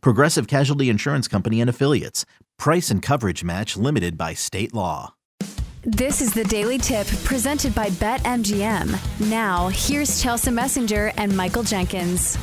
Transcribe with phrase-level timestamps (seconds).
[0.00, 2.24] Progressive Casualty Insurance Company and Affiliates.
[2.58, 5.14] Price and coverage match limited by state law.
[5.82, 9.28] This is the Daily Tip presented by BetMGM.
[9.28, 12.38] Now, here's Chelsea Messenger and Michael Jenkins.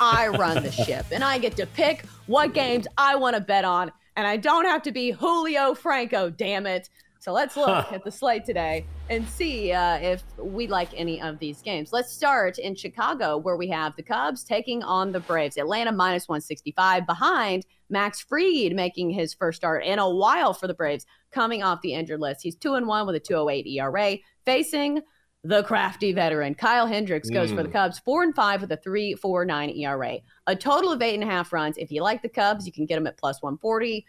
[0.00, 3.64] I run the ship and I get to pick what games I want to bet
[3.64, 6.88] on, and I don't have to be Julio Franco, damn it.
[7.24, 11.38] So let's look at the slate today and see uh, if we like any of
[11.38, 11.90] these games.
[11.90, 15.56] Let's start in Chicago, where we have the Cubs taking on the Braves.
[15.56, 20.74] Atlanta minus 165 behind Max Fried making his first start in a while for the
[20.74, 22.42] Braves, coming off the injured list.
[22.42, 25.00] He's 2 and 1 with a 208 ERA, facing
[25.44, 26.54] the crafty veteran.
[26.54, 27.56] Kyle Hendricks goes mm.
[27.56, 27.76] for the hmm.
[27.76, 30.18] Cubs, 4 and 5 with a 3.49 ERA.
[30.46, 31.78] A total of eight and a half runs.
[31.78, 34.04] If you like the Cubs, you can get them at plus 140.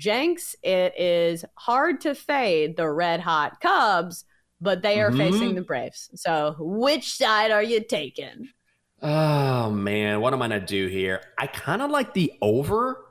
[0.00, 4.24] Jenks, it is hard to fade the red hot Cubs,
[4.58, 5.18] but they are mm-hmm.
[5.18, 6.08] facing the Braves.
[6.14, 8.48] So, which side are you taking?
[9.02, 11.20] Oh man, what am I gonna do here?
[11.38, 13.04] I kind of like the over,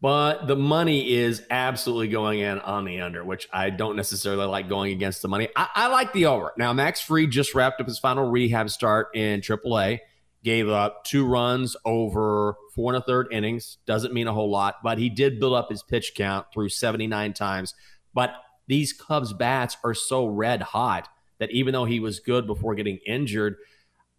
[0.00, 4.66] but the money is absolutely going in on the under, which I don't necessarily like
[4.66, 5.48] going against the money.
[5.54, 6.52] I, I like the over.
[6.56, 10.00] Now, Max Fried just wrapped up his final rehab start in AAA
[10.42, 13.78] gave up two runs over four and a third innings.
[13.86, 17.32] Doesn't mean a whole lot, but he did build up his pitch count through 79
[17.34, 17.74] times.
[18.14, 18.34] But
[18.66, 22.98] these Cubs bats are so red hot that even though he was good before getting
[23.06, 23.56] injured,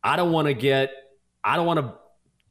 [0.03, 0.92] I don't want to get,
[1.44, 1.94] I don't want to.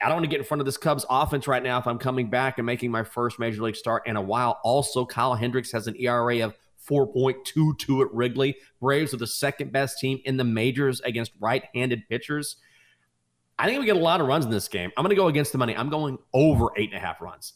[0.02, 1.98] I don't want to get in front of this Cubs offense right now if I'm
[1.98, 4.58] coming back and making my first major league start in a while.
[4.64, 6.54] Also, Kyle Hendricks has an ERA of
[6.88, 8.56] 4.22 at Wrigley.
[8.80, 12.56] Braves are the second best team in the majors against right handed pitchers.
[13.60, 14.90] I think we get a lot of runs in this game.
[14.96, 15.76] I'm going to go against the money.
[15.76, 17.52] I'm going over eight and a half runs.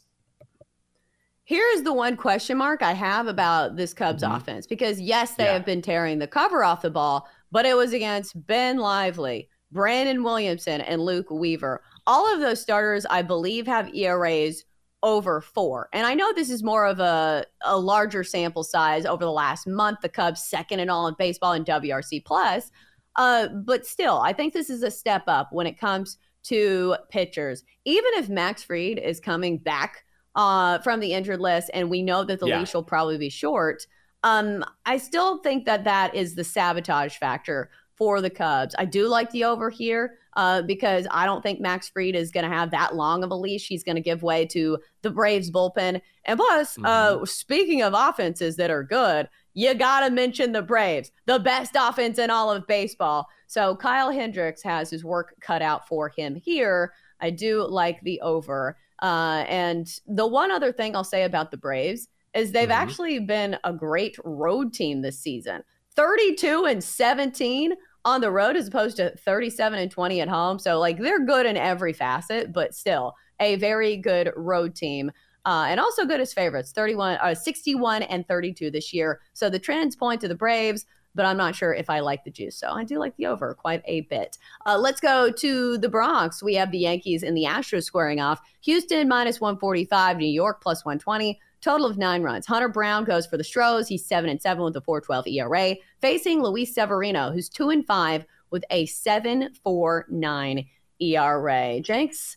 [1.45, 4.35] Here's the one question mark I have about this Cubs mm-hmm.
[4.35, 5.55] offense because, yes, they yeah.
[5.55, 10.23] have been tearing the cover off the ball, but it was against Ben Lively, Brandon
[10.23, 11.83] Williamson, and Luke Weaver.
[12.07, 14.65] All of those starters, I believe, have ERAs
[15.03, 15.89] over four.
[15.95, 19.67] And I know this is more of a, a larger sample size over the last
[19.67, 20.01] month.
[20.03, 22.71] The Cubs second in all in baseball in WRC plus,
[23.17, 27.65] uh, but still, I think this is a step up when it comes to pitchers.
[27.85, 30.05] Even if Max Fried is coming back
[30.35, 32.61] uh, from the injured list, and we know that the yeah.
[32.61, 33.87] leash will probably be short,
[34.23, 38.75] um, I still think that that is the sabotage factor for the Cubs.
[38.79, 42.49] I do like the over here uh, because I don't think Max Fried is going
[42.49, 43.67] to have that long of a leash.
[43.67, 46.01] He's going to give way to the Braves bullpen.
[46.25, 47.23] And plus, uh, mm-hmm.
[47.23, 51.77] uh, speaking of offenses that are good, you got to mention the Braves, the best
[51.79, 53.29] offense in all of baseball.
[53.47, 56.93] So Kyle Hendricks has his work cut out for him here.
[57.21, 58.77] I do like the over.
[59.01, 62.73] Uh, and the one other thing I'll say about the Braves is they've mm-hmm.
[62.73, 65.63] actually been a great road team this season
[65.97, 67.75] 32 and 17
[68.05, 70.59] on the road as opposed to 37 and 20 at home.
[70.59, 75.11] So, like, they're good in every facet, but still a very good road team.
[75.47, 76.73] Uh, and also good as favorites.
[76.73, 79.21] 31 uh, 61 and 32 this year.
[79.35, 82.31] So the trends point to the braves but i'm not sure if i like the
[82.31, 82.57] juice.
[82.57, 84.39] So i do like the over quite a bit.
[84.67, 86.43] Uh, let's go to the bronx.
[86.43, 88.41] We have the yankees and the astros squaring off.
[88.63, 93.37] Houston minus 145 new york plus 120 total of nine runs hunter brown goes for
[93.37, 97.71] the stros he's 7 and 7 with a 412 era facing luis severino who's 2
[97.71, 100.67] and 5 with a 749
[101.01, 102.37] era jenks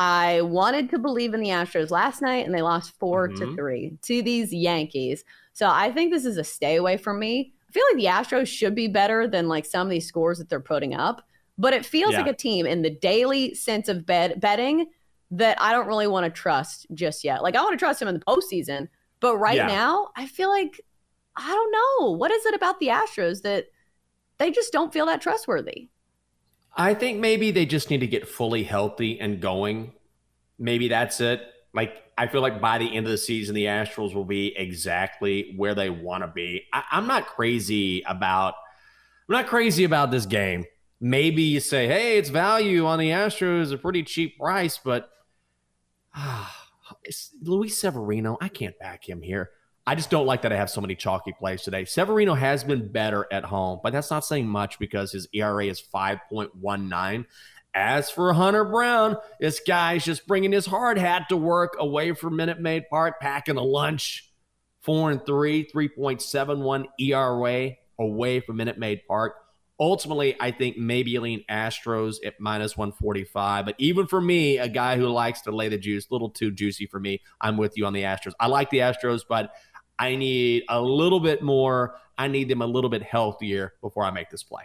[0.00, 3.36] I wanted to believe in the Astros last night, and they lost 4 mm-hmm.
[3.36, 5.24] to three to these Yankees.
[5.52, 7.52] So I think this is a stay away from me.
[7.68, 10.48] I feel like the Astros should be better than like some of these scores that
[10.48, 11.26] they're putting up,
[11.58, 12.20] but it feels yeah.
[12.20, 14.86] like a team in the daily sense of bed betting
[15.30, 17.42] that I don't really want to trust just yet.
[17.42, 18.88] Like I want to trust him in the postseason,
[19.20, 19.66] but right yeah.
[19.66, 20.80] now I feel like
[21.36, 23.66] I don't know what is it about the Astros that
[24.38, 25.88] they just don't feel that trustworthy.
[26.76, 29.92] I think maybe they just need to get fully healthy and going.
[30.58, 31.42] Maybe that's it.
[31.74, 35.54] Like I feel like by the end of the season, the Astros will be exactly
[35.56, 36.64] where they want to be.
[36.72, 38.54] I, I'm not crazy about.
[39.28, 40.64] I'm not crazy about this game.
[41.00, 45.10] Maybe you say, "Hey, it's value on the Astros, a pretty cheap price," but
[46.14, 46.68] ah,
[47.42, 49.50] Luis Severino, I can't back him here.
[49.86, 51.86] I just don't like that I have so many chalky plays today.
[51.86, 55.82] Severino has been better at home, but that's not saying much because his ERA is
[55.82, 57.24] 5.19.
[57.74, 62.36] As for Hunter Brown, this guy's just bringing his hard hat to work away from
[62.36, 64.30] Minute Maid Park, packing a lunch.
[64.80, 69.34] Four and three, 3.71 ERA away from Minute Maid Park.
[69.80, 73.64] Ultimately, I think maybe lean Astros at minus 145.
[73.64, 76.50] But even for me, a guy who likes to lay the juice, a little too
[76.50, 78.32] juicy for me, I'm with you on the Astros.
[78.40, 79.52] I like the Astros, but
[79.98, 81.96] I need a little bit more.
[82.16, 84.64] I need them a little bit healthier before I make this play.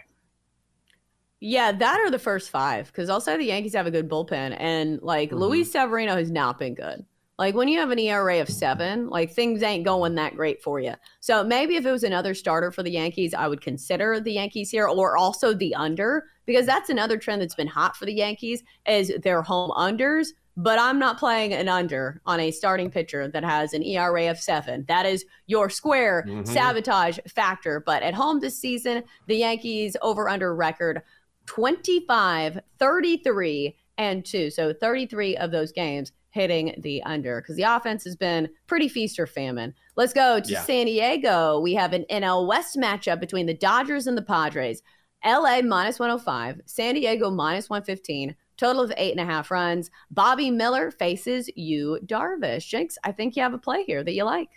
[1.40, 5.00] Yeah, that are the first five because I'll the Yankees have a good bullpen, and
[5.02, 5.38] like mm-hmm.
[5.38, 7.04] Luis Severino has not been good.
[7.38, 10.78] Like when you have an ERA of seven, like things ain't going that great for
[10.78, 10.94] you.
[11.20, 14.70] So maybe if it was another starter for the Yankees, I would consider the Yankees
[14.70, 18.62] here, or also the under because that's another trend that's been hot for the Yankees
[18.86, 20.28] is their home unders.
[20.56, 24.38] But I'm not playing an under on a starting pitcher that has an ERA of
[24.38, 24.84] seven.
[24.86, 26.44] That is your square mm-hmm.
[26.44, 27.82] sabotage factor.
[27.84, 31.02] But at home this season, the Yankees over under record
[31.46, 34.50] 25, 33, and two.
[34.50, 39.20] So 33 of those games hitting the under because the offense has been pretty feast
[39.20, 39.72] or famine.
[39.94, 40.62] Let's go to yeah.
[40.62, 41.60] San Diego.
[41.60, 44.82] We have an NL West matchup between the Dodgers and the Padres.
[45.24, 49.90] LA minus 105, San Diego minus 115, total of eight and a half runs.
[50.10, 52.68] Bobby Miller faces Yu Darvish.
[52.68, 54.50] Jenks, I think you have a play here that you like.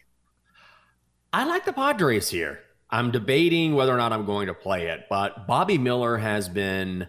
[1.31, 2.59] I like the Padres here.
[2.89, 7.07] I'm debating whether or not I'm going to play it, but Bobby Miller has been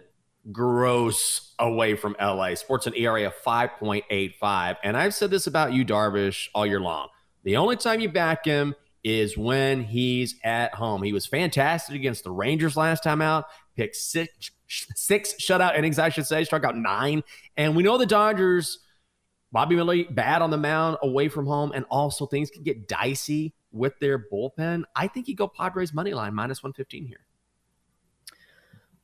[0.51, 2.55] gross away from LA.
[2.55, 4.77] Sports an ERA of 5.85.
[4.83, 7.09] And I've said this about Yu, Darvish, all year long.
[7.43, 11.03] The only time you back him is when he's at home.
[11.03, 16.09] He was fantastic against the Rangers last time out, picked six, six shutout innings, I
[16.09, 17.23] should say, struck out nine.
[17.55, 18.79] And we know the Dodgers,
[19.51, 23.53] Bobby Miller, bad on the mound away from home, and also things can get dicey
[23.71, 24.83] with their bullpen.
[24.95, 27.25] I think you go Padres money line minus 115 here.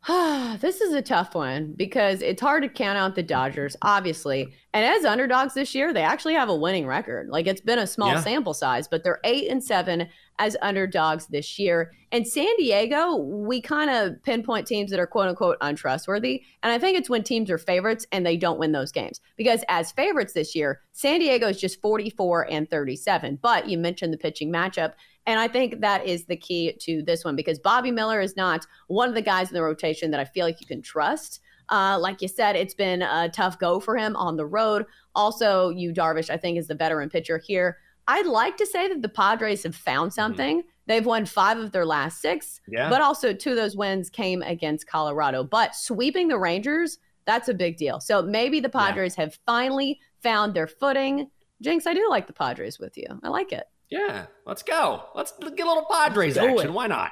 [0.60, 4.54] this is a tough one because it's hard to count out the Dodgers, obviously.
[4.72, 7.30] And as underdogs this year, they actually have a winning record.
[7.30, 8.20] Like it's been a small yeah.
[8.20, 10.08] sample size, but they're eight and seven
[10.40, 11.94] as underdogs this year.
[12.12, 16.44] And San Diego, we kind of pinpoint teams that are quote unquote untrustworthy.
[16.64, 19.22] And I think it's when teams are favorites and they don't win those games.
[19.38, 23.40] Because as favorites this year, San Diego is just 44 and 37.
[23.42, 24.94] But you mentioned the pitching matchup.
[25.26, 28.66] And I think that is the key to this one because Bobby Miller is not
[28.88, 31.42] one of the guys in the rotation that I feel like you can trust.
[31.70, 34.86] Uh, like you said, it's been a tough go for him on the road.
[35.16, 37.80] Also, Yu Darvish, I think, is the veteran pitcher here.
[38.08, 40.16] I'd like to say that the Padres have found mm-hmm.
[40.16, 40.60] something.
[40.60, 40.68] Mm-hmm.
[40.88, 42.90] They've won five of their last six, yeah.
[42.90, 45.44] but also two of those wins came against Colorado.
[45.44, 48.00] But sweeping the Rangers, that's a big deal.
[48.00, 49.26] So maybe the Padres yeah.
[49.26, 51.32] have finally found their footing.
[51.62, 53.08] Jenks, I do like the Padres with you.
[53.24, 53.64] I like it.
[53.90, 55.04] Yeah, let's go.
[55.16, 56.70] Let's get a little Padres action.
[56.70, 56.74] It.
[56.74, 57.12] Why not?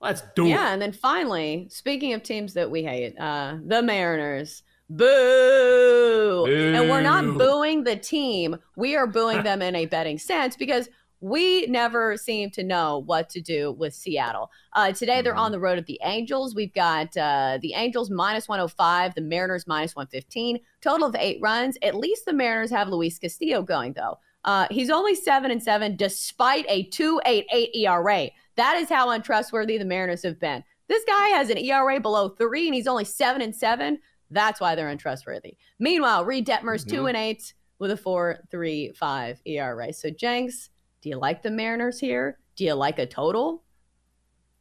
[0.00, 0.50] Let's do yeah, it.
[0.50, 4.62] Yeah, and then finally, speaking of teams that we hate, uh, the Mariners.
[4.88, 6.44] Boo!
[6.46, 6.46] Boo!
[6.46, 8.56] And we're not booing the team.
[8.76, 10.88] We are booing them in a betting sense because
[11.20, 14.50] we never seem to know what to do with Seattle.
[14.74, 15.52] Uh, today, they're on mm-hmm.
[15.52, 16.54] the road at the Angels.
[16.54, 21.78] We've got uh, the Angels minus 105, the Mariners minus 115, total of eight runs.
[21.82, 24.18] At least the Mariners have Luis Castillo going, though.
[24.44, 28.30] Uh, he's only seven and seven despite a 2.88 ERA.
[28.54, 30.62] That is how untrustworthy the Mariners have been.
[30.88, 33.98] This guy has an ERA below three, and he's only seven and seven.
[34.30, 35.56] That's why they're untrustworthy.
[35.78, 36.90] Meanwhile, Reid Detmers mm-hmm.
[36.90, 39.92] two and eight with a four three five ERA.
[39.92, 40.70] So Jenks,
[41.02, 42.38] do you like the Mariners here?
[42.56, 43.62] Do you like a total?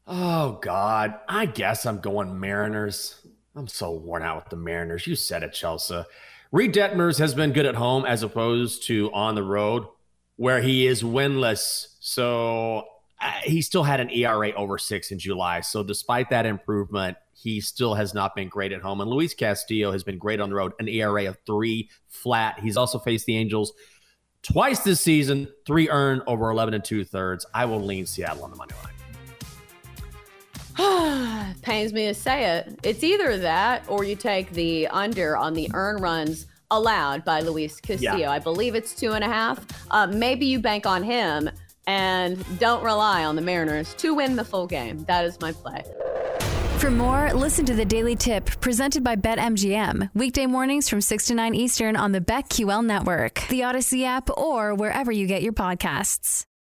[0.08, 3.26] Oh God, I guess I'm going Mariners.
[3.56, 5.08] I'm so worn out with the Mariners.
[5.08, 6.04] You said it, Chelsea.
[6.52, 9.86] Reid Detmers has been good at home as opposed to on the road
[10.36, 11.96] where he is winless.
[12.00, 12.86] So
[13.44, 15.62] he still had an ERA over six in July.
[15.62, 19.02] So despite that improvement, he still has not been great at home.
[19.02, 22.60] And Luis Castillo has been great on the road, an ERA of three flat.
[22.60, 23.74] He's also faced the Angels
[24.42, 27.46] twice this season, three earned over 11 and two thirds.
[27.54, 28.92] I will lean Seattle on the money line.
[31.62, 32.80] Pains me to say it.
[32.84, 37.80] It's either that or you take the under on the earn runs allowed by Luis
[37.80, 38.18] Castillo.
[38.18, 38.32] Yeah.
[38.32, 39.66] I believe it's two and a half.
[39.92, 41.50] Uh, maybe you bank on him
[41.88, 45.04] and don't rely on the Mariners to win the full game.
[45.06, 45.84] That is my play.
[46.78, 50.12] For more, listen to the Daily Tip presented by BetMGM.
[50.14, 54.76] Weekday mornings from 6 to 9 Eastern on the BetQL network, the Audacy app, or
[54.76, 56.46] wherever you get your podcasts.